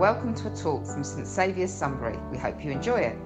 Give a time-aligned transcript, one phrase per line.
[0.00, 2.16] Welcome to a talk from St Saviour's Sunbury.
[2.32, 3.18] We hope you enjoy it.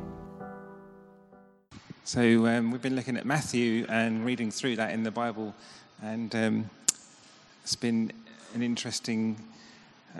[2.02, 5.54] So, um, we've been looking at Matthew and reading through that in the Bible,
[6.02, 6.70] and um,
[7.62, 8.10] it's been
[8.56, 9.36] an interesting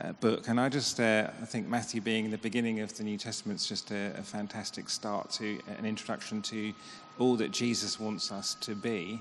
[0.01, 0.47] uh, book.
[0.47, 3.67] And I just uh, I think Matthew being the beginning of the New Testament is
[3.67, 6.73] just a, a, fantastic start to an introduction to
[7.19, 9.21] all that Jesus wants us to be.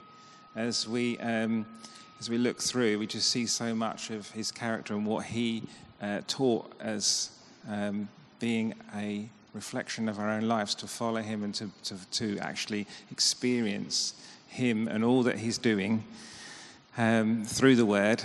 [0.55, 1.65] As we um,
[2.19, 5.63] as we look through, we just see so much of his character and what he
[6.03, 7.31] uh, taught as
[7.69, 8.09] um,
[8.39, 12.85] being a reflection of our own lives to follow him and to, to, to actually
[13.11, 14.13] experience
[14.47, 16.03] him and all that he's doing
[16.97, 18.21] um, through the word.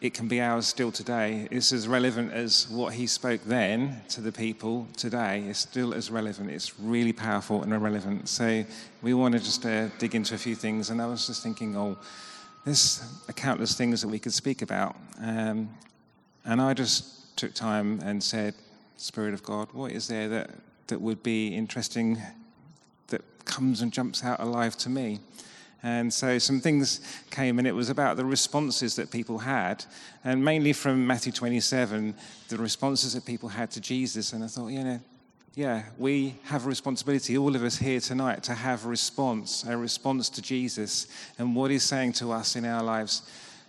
[0.00, 1.46] It can be ours still today.
[1.50, 5.44] It's as relevant as what he spoke then to the people today.
[5.46, 6.50] It's still as relevant.
[6.50, 8.28] It's really powerful and relevant.
[8.28, 8.64] So
[9.02, 10.88] we want to just uh, dig into a few things.
[10.88, 11.98] And I was just thinking, oh,
[12.64, 13.02] there's
[13.36, 14.96] countless things that we could speak about.
[15.20, 15.68] Um,
[16.46, 18.54] and I just took time and said,
[18.96, 20.50] Spirit of God, what is there that,
[20.88, 22.18] that would be interesting
[23.08, 25.20] that comes and jumps out alive to me?
[25.82, 29.84] And so some things came, and it was about the responses that people had,
[30.24, 32.14] and mainly from Matthew 27,
[32.48, 34.34] the responses that people had to Jesus.
[34.34, 35.00] And I thought, you know,
[35.54, 39.76] yeah, we have a responsibility, all of us here tonight, to have a response, a
[39.76, 41.06] response to Jesus
[41.38, 43.22] and what he's saying to us in our lives.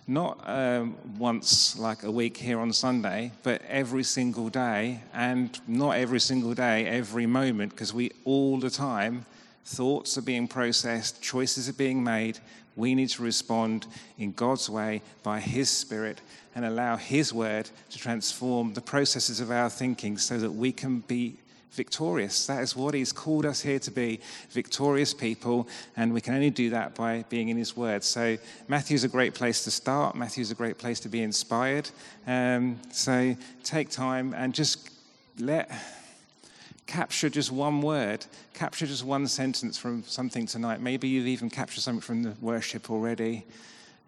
[0.08, 5.92] Not um, once, like a week here on Sunday, but every single day, and not
[5.92, 9.24] every single day, every moment, because we all the time,
[9.64, 12.40] thoughts are being processed, choices are being made.
[12.74, 13.86] We need to respond
[14.18, 16.20] in God's way by His Spirit
[16.56, 21.00] and allow His word to transform the processes of our thinking so that we can
[21.00, 21.36] be
[21.72, 22.46] victorious.
[22.46, 24.20] That is what He's called us here to be
[24.50, 28.04] victorious people, and we can only do that by being in His Word.
[28.04, 28.36] So,
[28.68, 30.14] Matthew's a great place to start.
[30.14, 31.90] Matthew's a great place to be inspired.
[32.26, 34.90] Um, so, take time and just
[35.38, 35.70] let
[36.86, 40.80] capture just one word, capture just one sentence from something tonight.
[40.80, 43.46] Maybe you've even captured something from the worship already.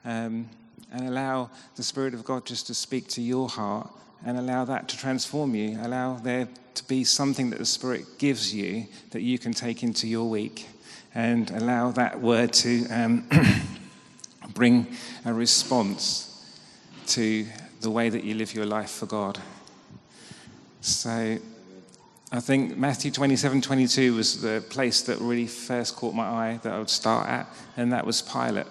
[0.04, 0.50] Um,
[0.92, 3.90] and allow the Spirit of God just to speak to your heart
[4.24, 5.78] and allow that to transform you.
[5.82, 10.06] Allow there to be something that the Spirit gives you that you can take into
[10.06, 10.66] your week
[11.14, 13.28] and allow that word to um,
[14.54, 14.86] bring
[15.24, 16.30] a response
[17.06, 17.46] to
[17.80, 19.38] the way that you live your life for God.
[20.80, 21.38] So
[22.32, 26.72] I think Matthew 27 22 was the place that really first caught my eye that
[26.72, 27.46] I would start at,
[27.76, 28.66] and that was Pilate.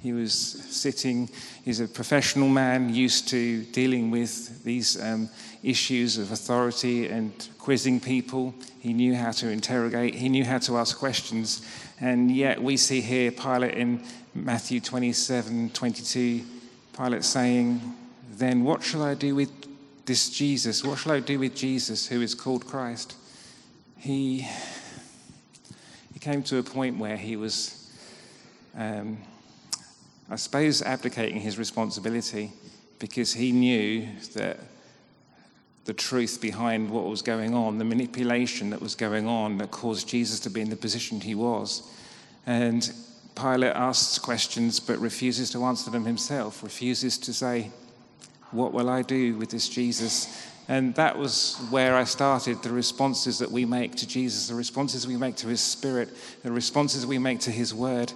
[0.00, 1.28] He was sitting,
[1.64, 5.28] he's a professional man used to dealing with these um,
[5.62, 8.54] issues of authority and quizzing people.
[8.78, 11.66] He knew how to interrogate, he knew how to ask questions.
[12.00, 14.04] And yet we see here Pilate in
[14.34, 16.44] Matthew 27 22,
[16.96, 17.80] Pilate saying,
[18.30, 19.50] Then what shall I do with
[20.06, 20.84] this Jesus?
[20.84, 23.16] What shall I do with Jesus who is called Christ?
[23.96, 24.46] He,
[26.12, 27.74] he came to a point where he was.
[28.76, 29.18] Um,
[30.30, 32.52] I suppose, abdicating his responsibility
[32.98, 34.58] because he knew that
[35.86, 40.06] the truth behind what was going on, the manipulation that was going on that caused
[40.06, 41.90] Jesus to be in the position he was.
[42.46, 42.92] And
[43.34, 47.70] Pilate asks questions but refuses to answer them himself, refuses to say,
[48.50, 50.46] What will I do with this Jesus?
[50.68, 55.06] And that was where I started the responses that we make to Jesus, the responses
[55.06, 56.10] we make to his spirit,
[56.42, 58.12] the responses we make to his word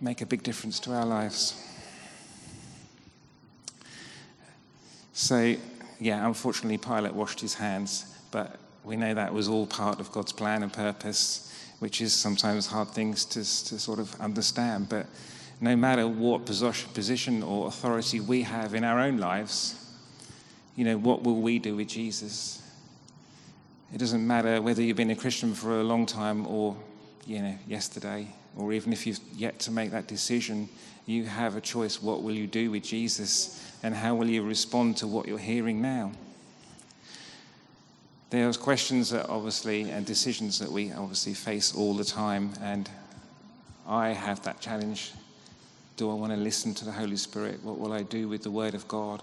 [0.00, 1.64] make a big difference to our lives.
[5.12, 5.56] So,
[5.98, 10.32] yeah, unfortunately, Pilate washed his hands, but we know that was all part of God's
[10.32, 14.88] plan and purpose, which is sometimes hard things to, to sort of understand.
[14.88, 15.06] But
[15.60, 19.74] no matter what position or authority we have in our own lives,
[20.76, 22.62] you know, what will we do with Jesus?
[23.92, 26.76] It doesn't matter whether you've been a Christian for a long time or,
[27.28, 28.26] you know, yesterday
[28.58, 30.68] or even if you've yet to make that decision,
[31.06, 32.02] you have a choice.
[32.02, 33.64] What will you do with Jesus?
[33.82, 36.10] And how will you respond to what you're hearing now?
[38.30, 42.52] There's questions that obviously and decisions that we obviously face all the time.
[42.60, 42.90] And
[43.86, 45.12] I have that challenge.
[45.96, 47.62] Do I want to listen to the Holy Spirit?
[47.62, 49.22] What will I do with the Word of God?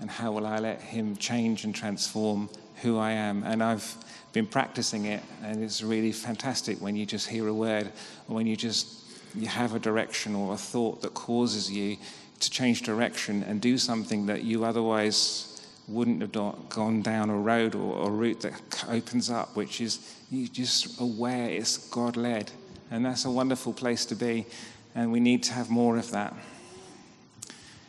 [0.00, 2.50] And how will I let Him change and transform
[2.82, 3.42] who I am?
[3.44, 3.96] And I've
[4.32, 7.90] been practicing it, and it's really fantastic when you just hear a word
[8.28, 8.98] or when you just
[9.34, 11.96] you have a direction or a thought that causes you
[12.40, 16.32] to change direction and do something that you otherwise wouldn't have
[16.68, 21.48] gone down a road or a route that opens up, which is you just aware
[21.48, 22.50] it's God led.
[22.90, 24.46] And that's a wonderful place to be,
[24.94, 26.34] and we need to have more of that.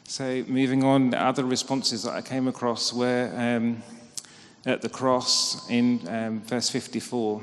[0.06, 3.32] So, moving on, other responses that I came across were.
[3.36, 3.84] Um,
[4.66, 7.42] at the cross in um, verse 54.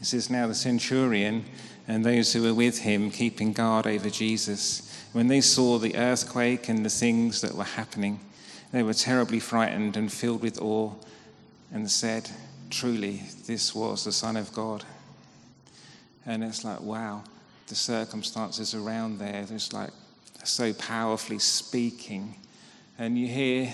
[0.00, 1.44] It says, Now the centurion
[1.88, 6.68] and those who were with him, keeping guard over Jesus, when they saw the earthquake
[6.68, 8.20] and the things that were happening,
[8.72, 10.92] they were terribly frightened and filled with awe
[11.72, 12.30] and said,
[12.68, 14.84] Truly, this was the Son of God.
[16.26, 17.22] And it's like, wow,
[17.68, 19.90] the circumstances around there, there's like
[20.44, 22.34] so powerfully speaking.
[22.98, 23.72] And you hear,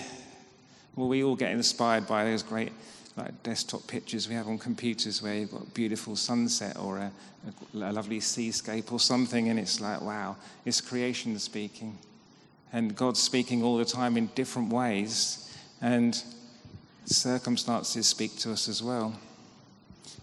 [0.95, 2.71] well, we all get inspired by those great
[3.15, 7.11] like desktop pictures we have on computers where you've got a beautiful sunset or a,
[7.47, 10.35] a, a lovely seascape or something, and it's like, wow,
[10.65, 11.97] it's creation speaking.
[12.71, 16.21] And God's speaking all the time in different ways, and
[17.05, 19.13] circumstances speak to us as well.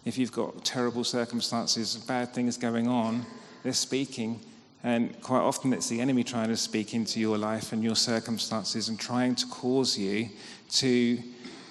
[0.04, 3.24] If you've got terrible circumstances, bad things going on,
[3.62, 4.40] they're speaking.
[4.82, 8.88] And quite often it's the enemy trying to speak into your life and your circumstances
[8.88, 10.30] and trying to cause you
[10.70, 11.22] to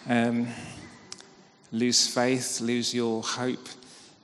[0.08, 0.48] um,
[1.72, 3.68] lose faith, lose your hope,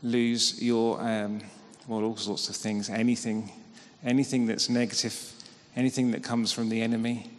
[0.03, 1.41] lose your, um,
[1.87, 3.51] well, all sorts of things, anything,
[4.03, 5.33] anything that's negative,
[5.75, 7.31] anything that comes from the enemy.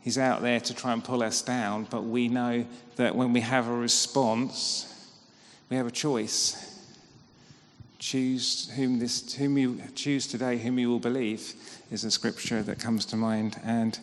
[0.00, 2.64] He's out there to try and pull us down, but we know
[2.96, 5.10] that when we have a response,
[5.68, 6.71] we have a choice.
[8.02, 11.54] Choose whom this, whom you choose today, whom you will believe,
[11.92, 13.60] is a scripture that comes to mind.
[13.62, 13.96] And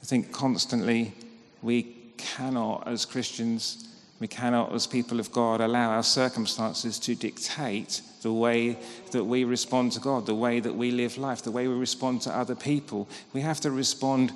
[0.00, 1.12] I think constantly
[1.60, 3.88] we cannot, as Christians,
[4.20, 8.78] we cannot, as people of God, allow our circumstances to dictate the way
[9.10, 12.22] that we respond to God, the way that we live life, the way we respond
[12.22, 13.08] to other people.
[13.32, 14.32] We have to respond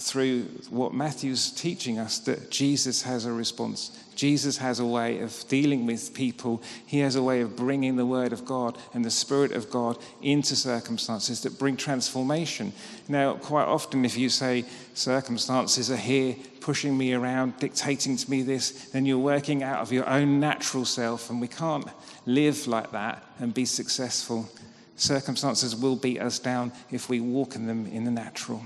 [0.00, 3.96] through what Matthew's teaching us that Jesus has a response.
[4.16, 6.62] Jesus has a way of dealing with people.
[6.86, 9.98] He has a way of bringing the Word of God and the Spirit of God
[10.20, 12.72] into circumstances that bring transformation.
[13.08, 14.64] Now, quite often, if you say
[14.94, 19.92] circumstances are here pushing me around, dictating to me this, then you're working out of
[19.92, 21.86] your own natural self, and we can't
[22.26, 24.48] live like that and be successful.
[24.96, 28.62] Circumstances will beat us down if we walk in them in the natural.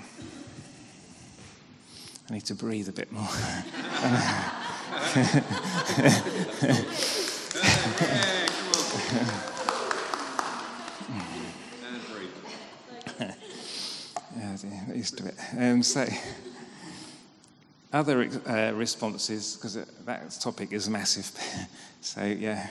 [2.30, 3.24] I need to breathe a bit more.
[14.64, 15.34] yeah, used to it.
[15.58, 16.06] Um, so,
[17.92, 19.74] other uh, responses, because
[20.06, 21.30] that topic is massive.
[22.00, 22.68] so, yeah,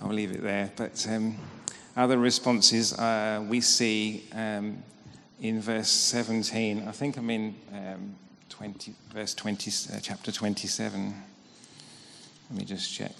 [0.00, 0.72] I'll leave it there.
[0.74, 1.36] But um,
[1.96, 4.82] other responses uh, we see um,
[5.40, 6.88] in verse 17.
[6.88, 8.16] I think I'm in um,
[8.56, 11.14] 20, verse 20, uh, chapter 27.
[12.48, 13.12] Let me just check.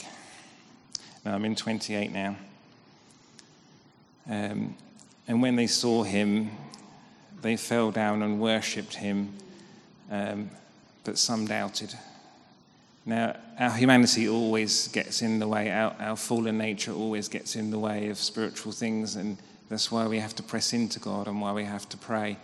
[1.26, 2.36] No, I'm in 28 now.
[4.30, 4.74] Um,
[5.28, 6.52] and when they saw him,
[7.42, 9.34] they fell down and worshipped him,
[10.10, 10.48] um,
[11.04, 11.92] but some doubted.
[13.04, 17.70] Now, our humanity always gets in the way, our, our fallen nature always gets in
[17.70, 19.36] the way of spiritual things, and
[19.68, 22.38] that's why we have to press into God and why we have to pray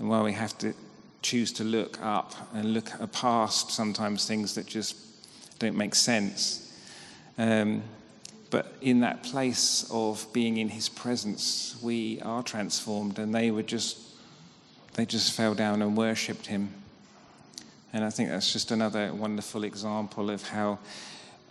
[0.00, 0.74] and why we have to
[1.22, 4.96] choose to look up and look past sometimes things that just
[5.58, 6.76] don't make sense.
[7.38, 7.82] Um,
[8.50, 13.62] but in that place of being in his presence, we are transformed, and they were
[13.62, 13.98] just,
[14.94, 16.68] they just fell down and worshipped him.
[17.94, 20.78] And I think that's just another wonderful example of how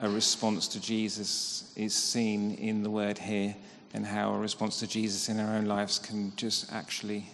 [0.01, 3.55] a response to Jesus is seen in the word here,
[3.93, 7.25] and how a response to Jesus in our own lives can just actually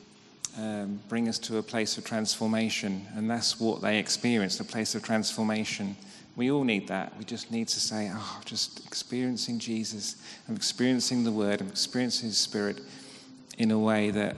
[0.58, 3.06] um, bring us to a place of transformation.
[3.16, 5.96] And that's what they experienced a place of transformation.
[6.36, 7.18] We all need that.
[7.18, 10.16] We just need to say, oh, just experiencing Jesus.
[10.48, 11.62] I'm experiencing the Word.
[11.62, 12.82] I'm experiencing His Spirit
[13.58, 14.36] in a way that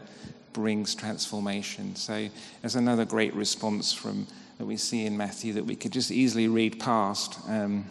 [0.54, 1.96] brings transformation.
[1.96, 2.30] So,
[2.62, 6.48] there's another great response from that we see in Matthew that we could just easily
[6.48, 7.40] read past.
[7.48, 7.86] Um,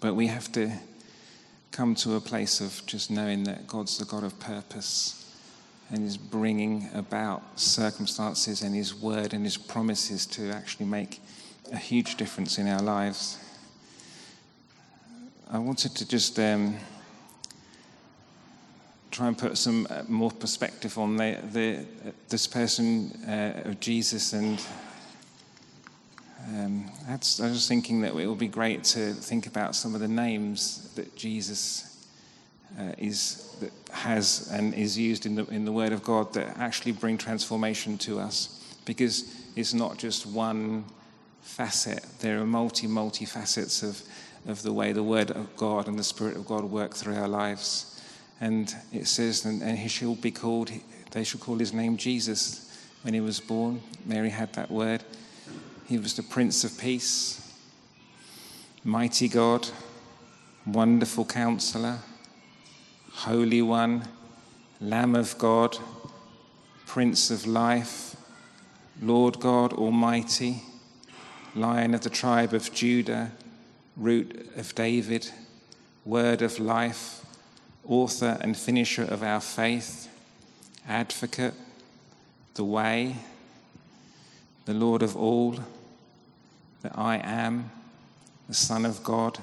[0.00, 0.72] but we have to
[1.72, 5.19] come to a place of just knowing that God's the God of purpose
[5.90, 11.20] and is bringing about circumstances and His word and His promises to actually make
[11.72, 13.38] a huge difference in our lives.
[15.50, 16.76] I wanted to just um,
[19.10, 21.84] try and put some uh, more perspective on the, the
[22.28, 24.60] this person uh, of Jesus and.
[26.48, 30.08] Um, I was thinking that it would be great to think about some of the
[30.08, 31.89] names that Jesus
[32.78, 36.56] uh, is that has and is used in the in the Word of God that
[36.58, 40.84] actually bring transformation to us, because it's not just one
[41.42, 42.04] facet.
[42.20, 44.02] There are multi multi facets of
[44.46, 47.28] of the way the Word of God and the Spirit of God work through our
[47.28, 47.86] lives.
[48.40, 50.70] And it says, and, and he shall be called.
[51.10, 52.66] They shall call his name Jesus.
[53.02, 55.04] When he was born, Mary had that word.
[55.86, 57.40] He was the Prince of Peace,
[58.84, 59.68] mighty God,
[60.66, 61.98] wonderful counselor,
[63.24, 64.08] Holy One,
[64.80, 65.76] Lamb of God,
[66.86, 68.16] Prince of Life,
[69.02, 70.62] Lord God Almighty,
[71.54, 73.30] Lion of the tribe of Judah,
[73.94, 75.30] Root of David,
[76.06, 77.22] Word of life,
[77.86, 80.08] Author and finisher of our faith,
[80.88, 81.52] Advocate,
[82.54, 83.16] the Way,
[84.64, 85.58] the Lord of all,
[86.80, 87.70] the I am,
[88.48, 89.38] the Son of God,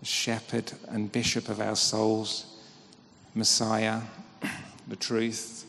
[0.00, 2.49] the Shepherd and Bishop of our souls,
[3.34, 4.00] Messiah,
[4.88, 5.64] the Truth,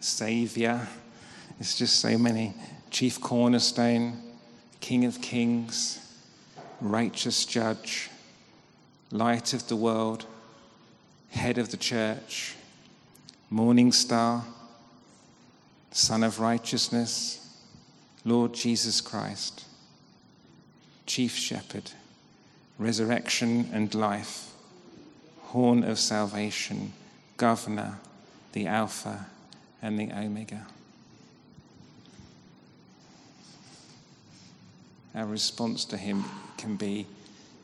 [0.00, 0.88] Saviour.
[1.60, 2.54] It's just so many.
[2.90, 4.20] Chief Cornerstone,
[4.80, 6.00] King of Kings,
[6.80, 8.10] Righteous Judge,
[9.10, 10.26] Light of the World,
[11.30, 12.54] Head of the Church,
[13.48, 14.44] Morning Star,
[15.92, 17.56] Sun of Righteousness,
[18.24, 19.64] Lord Jesus Christ,
[21.06, 21.92] Chief Shepherd,
[22.78, 24.52] Resurrection and Life,
[25.42, 26.92] Horn of Salvation,
[27.36, 27.98] Governor,
[28.52, 29.26] the Alpha
[29.82, 30.66] and the Omega.
[35.14, 36.24] Our response to Him
[36.56, 37.06] can be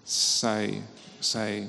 [0.05, 0.69] so,
[1.21, 1.67] so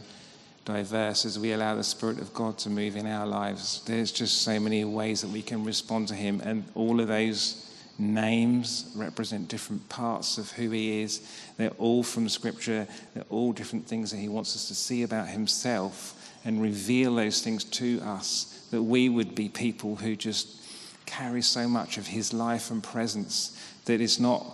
[0.65, 3.83] diverse as we allow the Spirit of God to move in our lives.
[3.85, 7.67] There's just so many ways that we can respond to Him, and all of those
[7.97, 11.27] names represent different parts of who He is.
[11.57, 15.27] They're all from Scripture, they're all different things that He wants us to see about
[15.29, 20.61] Himself and reveal those things to us, that we would be people who just
[21.05, 24.45] carry so much of His life and presence that it's not.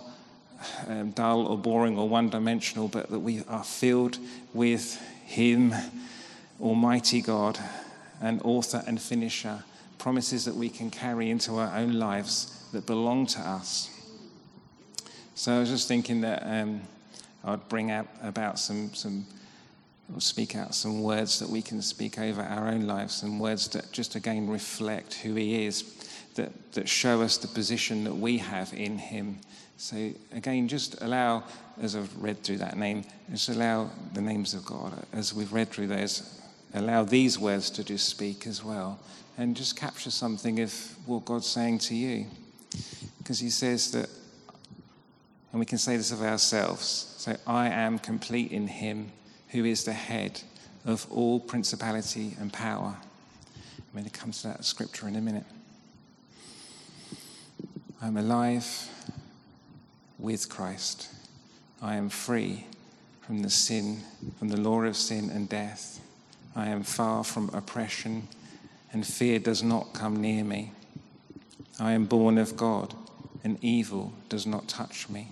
[0.88, 4.18] Um, dull or boring or one dimensional, but that we are filled
[4.52, 5.74] with him,
[6.60, 7.58] Almighty God,
[8.20, 9.62] and author and finisher,
[9.98, 13.90] promises that we can carry into our own lives that belong to us.
[15.34, 16.80] So I was just thinking that um,
[17.44, 19.26] I'd bring out about some, some,
[20.14, 23.68] or speak out some words that we can speak over our own lives, some words
[23.68, 25.82] that just again reflect who He is,
[26.34, 29.38] that, that show us the position that we have in Him.
[29.76, 31.44] So again, just allow,
[31.80, 35.68] as I've read through that name, just allow the names of God, as we've read
[35.68, 36.40] through those,
[36.74, 38.98] allow these words to just speak as well,
[39.36, 40.72] and just capture something of
[41.06, 42.26] what God's saying to you.
[43.18, 44.08] Because He says that,
[45.52, 49.12] and we can say this of ourselves, so I am complete in Him
[49.50, 50.40] who is the head
[50.84, 52.96] of all principality and power.
[53.76, 55.46] I'm going to come to that scripture in a minute.
[58.00, 58.88] I'm alive
[60.18, 61.08] with Christ.
[61.82, 62.66] I am free
[63.22, 64.02] from the sin,
[64.38, 66.00] from the law of sin and death.
[66.54, 68.28] I am far from oppression,
[68.92, 70.72] and fear does not come near me.
[71.78, 72.94] I am born of God,
[73.44, 75.28] and evil does not touch me.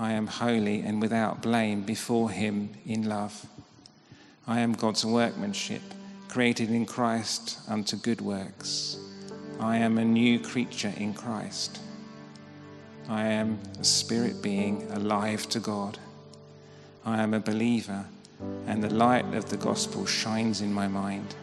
[0.00, 3.46] I am holy and without blame before Him in love.
[4.46, 5.82] I am God's workmanship,
[6.28, 8.96] created in Christ unto good works.
[9.58, 11.80] I am a new creature in Christ.
[13.08, 15.98] I am a spirit being alive to God.
[17.04, 18.04] I am a believer,
[18.66, 21.34] and the light of the gospel shines in my mind.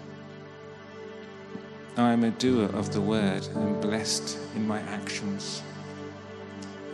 [1.97, 5.62] I am a doer of the word and blessed in my actions.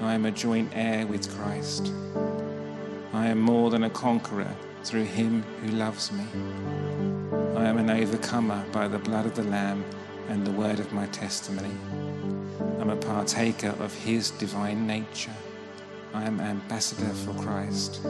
[0.01, 1.93] I am a joint heir with Christ.
[3.13, 4.51] I am more than a conqueror
[4.83, 6.25] through him who loves me.
[7.55, 9.85] I am an overcomer by the blood of the Lamb
[10.27, 11.75] and the word of my testimony.
[12.79, 15.35] I'm a partaker of his divine nature.
[16.15, 18.01] I am ambassador for Christ.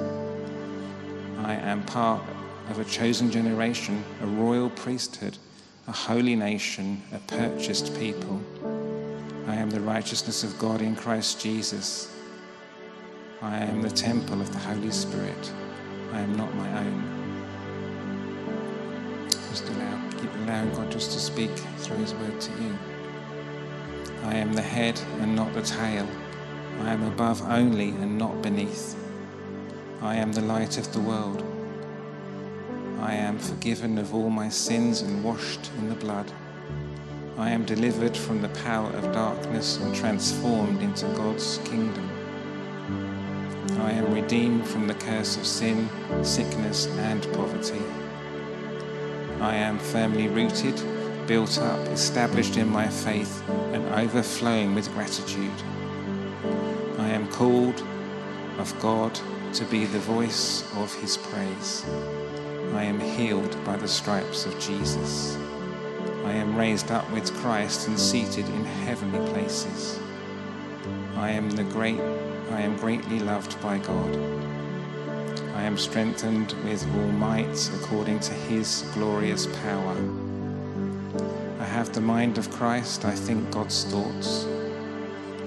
[1.40, 2.24] I am part
[2.70, 5.38] of a chosen generation, a royal priesthood,
[5.90, 8.42] a holy nation, a purchased people.
[9.48, 12.16] I am the righteousness of God in Christ Jesus.
[13.42, 15.52] I am the temple of the Holy Spirit.
[16.14, 17.22] I am not my own.
[19.50, 22.78] Just allow, keep allowing God just to speak through his word to you.
[24.26, 26.08] I am the head and not the tail.
[26.82, 28.96] I am above only and not beneath.
[30.02, 31.44] I am the light of the world.
[33.00, 36.32] I am forgiven of all my sins and washed in the blood.
[37.38, 42.10] I am delivered from the power of darkness and transformed into God's kingdom.
[43.80, 45.90] I am redeemed from the curse of sin,
[46.24, 47.82] sickness, and poverty.
[49.40, 50.80] I am firmly rooted
[51.28, 55.64] built up, established in my faith, and overflowing with gratitude.
[56.98, 57.82] I am called
[58.58, 59.18] of God
[59.54, 61.86] to be the voice of his praise.
[62.74, 65.38] I am healed by the stripes of Jesus.
[66.24, 70.00] I am raised up with Christ and seated in heavenly places.
[71.16, 72.00] I am the great
[72.52, 74.16] I am greatly loved by God.
[75.56, 79.96] I am strengthened with all might according to his glorious power.
[81.60, 84.46] I have the mind of Christ, I think God's thoughts.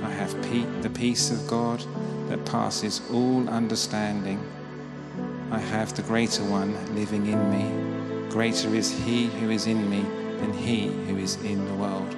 [0.02, 0.34] I have
[0.82, 1.84] the peace of God
[2.28, 4.40] that passes all understanding.
[5.52, 8.28] I have the greater one living in me.
[8.30, 12.14] Greater is he who is in me than he who is in the world.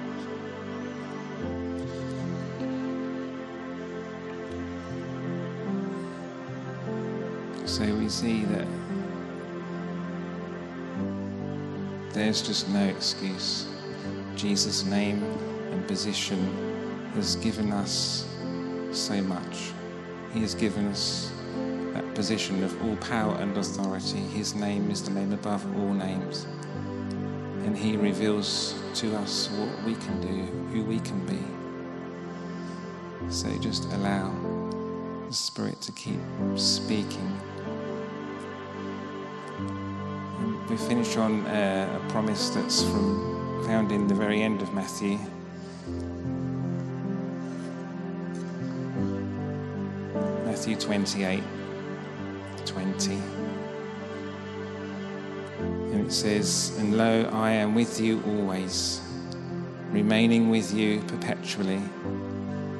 [7.65, 8.67] So we see that
[12.11, 13.65] there's just no excuse.
[14.35, 15.23] Jesus' name
[15.71, 16.39] and position
[17.15, 18.27] has given us
[18.91, 19.71] so much.
[20.33, 21.31] He has given us
[21.93, 24.19] that position of all power and authority.
[24.19, 26.45] His name is the name above all names.
[27.67, 31.43] And He reveals to us what we can do, who we can be.
[33.29, 34.31] So just allow
[35.27, 36.21] the Spirit to keep
[36.55, 37.37] speaking.
[39.57, 44.73] And we finish on uh, a promise that's from found in the very end of
[44.73, 45.19] Matthew.
[50.45, 51.43] Matthew 28
[52.65, 53.21] 20.
[55.97, 59.01] And it says, And lo, I am with you always,
[59.89, 61.81] remaining with you perpetually.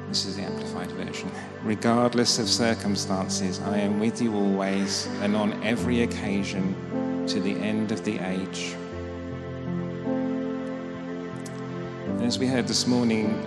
[0.08, 1.28] This is the Amplified Version.
[1.64, 6.76] Regardless of circumstances, I am with you always and on every occasion
[7.26, 8.76] to the end of the age.
[12.06, 13.44] And as we heard this morning,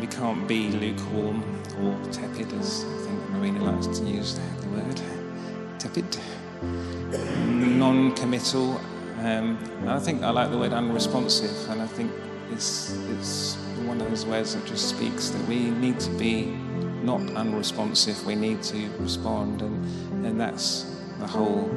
[0.00, 1.44] we can't be lukewarm
[1.82, 5.02] or tepid, as I think Marina likes to use the word
[5.78, 6.16] tepid,
[7.84, 8.80] non committal.
[9.18, 12.10] Um, I think I like the word unresponsive, and I think
[12.50, 16.46] it's, it's one of those words that just speaks that we need to be
[17.10, 19.76] not unresponsive, we need to respond, and,
[20.24, 20.66] and that's
[21.20, 21.68] the whole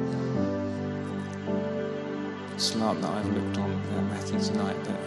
[2.56, 4.82] slant that I've looked on at Matthew tonight.
[4.84, 5.00] That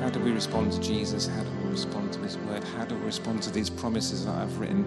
[0.00, 1.26] how do we respond to Jesus?
[1.26, 2.62] How do we respond to His Word?
[2.62, 4.84] How do we respond to these promises that I've written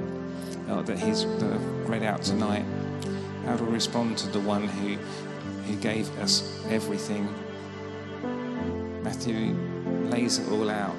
[0.70, 2.66] uh, that He's that I've read out tonight?
[3.46, 4.98] How do we respond to the One who
[5.72, 7.28] who gave us everything?
[9.04, 9.56] Matthew
[10.10, 10.96] lays it all out.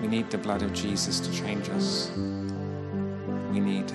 [0.00, 2.10] We need the blood of Jesus to change us.
[3.52, 3.92] We need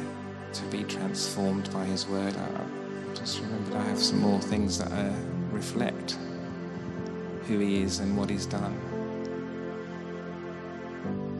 [0.54, 2.34] to be transformed by His Word.
[2.38, 5.14] I just remembered I have some more things that uh,
[5.52, 6.18] reflect
[7.48, 8.78] who He is and what He's done.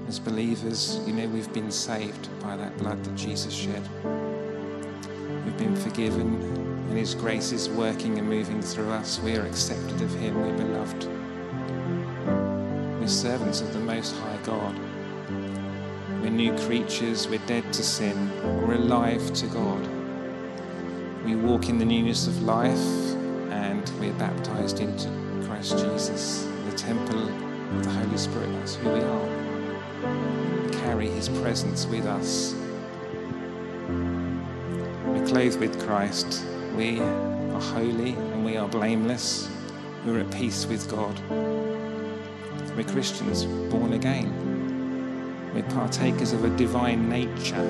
[0.08, 3.88] As believers, you know, we've been saved by that blood that Jesus shed.
[5.46, 9.20] We've been forgiven, and His grace is working and moving through us.
[9.20, 11.08] We are accepted of Him, we're beloved.
[13.00, 14.76] We're servants of the Most High God.
[16.24, 19.88] We're new creatures, we're dead to sin, we're alive to God.
[21.24, 23.14] We walk in the newness of life,
[23.52, 25.10] and we're baptized into
[25.46, 28.50] Christ Jesus, the temple of the Holy Spirit.
[28.54, 30.64] That's who we are.
[30.64, 32.56] We carry His presence with us.
[35.06, 36.44] We're clothed with Christ.
[36.76, 39.50] We are holy and we are blameless.
[40.06, 41.20] We're at peace with God.
[42.76, 45.52] We're Christians born again.
[45.54, 47.62] We're partakers of a divine nature.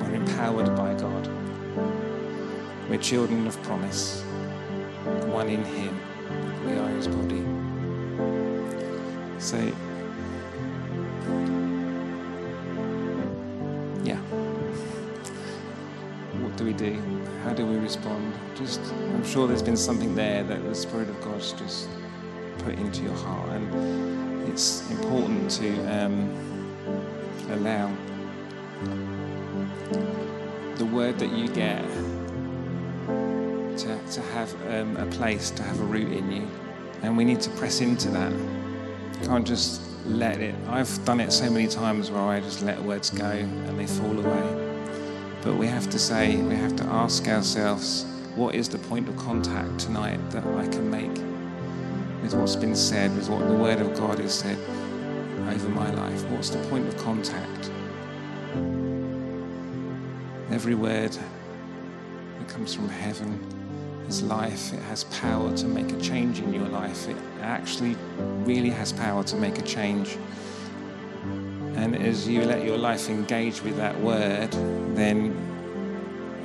[0.00, 1.28] We're empowered by God.
[2.88, 4.22] We're children of promise,
[5.26, 5.98] one in Him.
[6.64, 7.44] We are His body.
[9.38, 9.58] So,
[16.76, 17.00] do?
[17.44, 18.34] How do we respond?
[18.56, 21.88] Just, I'm sure there's been something there that the Spirit of God's just
[22.58, 26.30] put into your heart, and it's important to um,
[27.50, 27.92] allow
[30.76, 31.82] the word that you get
[33.78, 36.48] to, to have um, a place, to have a root in you.
[37.02, 38.32] And we need to press into that.
[39.24, 40.54] Can't just let it.
[40.68, 44.18] I've done it so many times where I just let words go and they fall
[44.18, 44.65] away.
[45.46, 48.04] But we have to say, we have to ask ourselves,
[48.34, 51.22] what is the point of contact tonight that I can make
[52.20, 54.58] with what's been said, with what the Word of God has said
[55.48, 56.24] over my life?
[56.30, 57.70] What's the point of contact?
[60.50, 63.38] Every word that comes from heaven
[64.08, 64.72] is life.
[64.72, 67.08] It has power to make a change in your life.
[67.08, 70.18] It actually really has power to make a change.
[71.86, 74.50] And as you let your life engage with that word,
[74.96, 75.30] then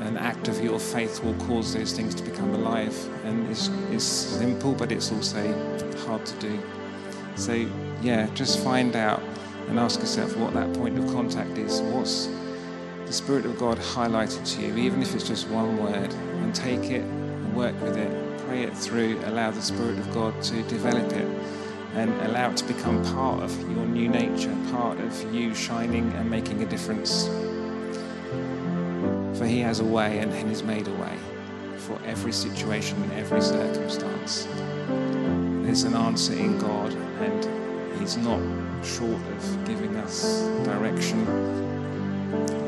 [0.01, 2.95] an act of your faith will cause those things to become alive.
[3.25, 5.41] And it's, it's simple, but it's also
[6.05, 6.59] hard to do.
[7.37, 7.67] So,
[8.03, 9.23] yeah, just find out
[9.67, 11.81] and ask yourself what that point of contact is.
[11.81, 12.29] What's
[13.07, 16.91] the Spirit of God highlighted to you, even if it's just one word, and take
[16.91, 21.11] it and work with it, pray it through, allow the Spirit of God to develop
[21.13, 21.27] it
[21.93, 26.29] and allow it to become part of your new nature, part of you shining and
[26.29, 27.27] making a difference.
[29.37, 31.17] For He has a way and He's made a way
[31.77, 34.47] for every situation and every circumstance.
[35.65, 38.39] There's an answer in God, and He's not
[38.85, 41.27] short of giving us direction.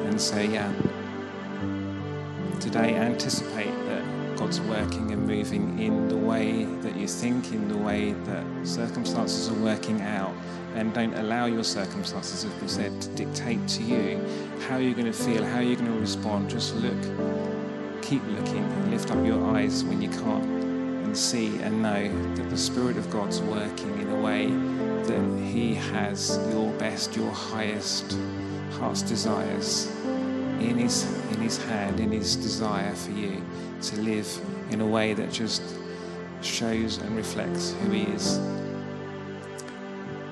[0.08, 0.72] And say, yeah,
[2.60, 3.73] today anticipate
[4.44, 9.48] God's working and moving in the way that you think, in the way that circumstances
[9.48, 10.36] are working out.
[10.76, 14.20] And don't allow your circumstances, as we said, to dictate to you
[14.68, 16.50] how you're going to feel, how you're going to respond.
[16.50, 17.02] Just look,
[18.02, 22.50] keep looking, and lift up your eyes when you can't, and see and know that
[22.50, 28.18] the Spirit of God's working in a way that He has your best, your highest
[28.74, 29.90] heart's desires
[30.64, 33.42] in His, in his hand, in His desire for you
[33.82, 34.28] to live
[34.72, 35.62] in a way that just
[36.42, 38.40] shows and reflects who He is.